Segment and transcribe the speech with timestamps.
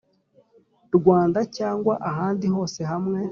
[0.97, 3.19] Rwanda cyangwa ahandi hose hamwe